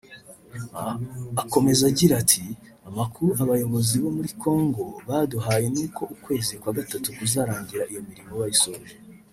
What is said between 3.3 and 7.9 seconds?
abayobozi bo muri Congo baduhaye n’uko ukwezi kwa gatatu kuzarangira